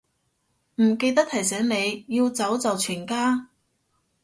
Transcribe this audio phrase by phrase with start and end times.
[0.77, 3.49] 唔記得提醒你，要走就全家